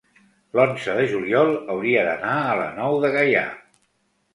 [0.59, 3.49] l'onze de juliol hauria d'anar a la Nou de Gaià.